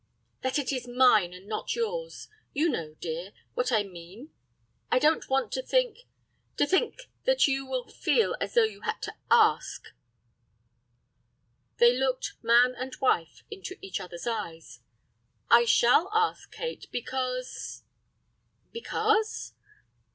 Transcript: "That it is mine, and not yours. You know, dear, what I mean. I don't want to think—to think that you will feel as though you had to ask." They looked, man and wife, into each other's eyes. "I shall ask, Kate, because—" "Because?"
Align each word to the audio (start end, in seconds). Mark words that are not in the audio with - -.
"That 0.41 0.57
it 0.57 0.71
is 0.73 0.87
mine, 0.87 1.31
and 1.31 1.45
not 1.45 1.75
yours. 1.75 2.27
You 2.53 2.69
know, 2.69 2.95
dear, 2.99 3.33
what 3.53 3.71
I 3.71 3.83
mean. 3.83 4.33
I 4.89 4.97
don't 4.97 5.29
want 5.29 5.51
to 5.51 5.61
think—to 5.61 6.65
think 6.65 7.01
that 7.25 7.47
you 7.47 7.67
will 7.67 7.87
feel 7.87 8.35
as 8.41 8.55
though 8.55 8.63
you 8.63 8.81
had 8.81 8.99
to 9.03 9.15
ask." 9.29 9.89
They 11.77 11.95
looked, 11.95 12.33
man 12.41 12.73
and 12.75 12.95
wife, 12.99 13.43
into 13.51 13.77
each 13.79 13.99
other's 13.99 14.25
eyes. 14.25 14.79
"I 15.51 15.65
shall 15.65 16.09
ask, 16.15 16.51
Kate, 16.51 16.87
because—" 16.91 17.83
"Because?" 18.71 19.53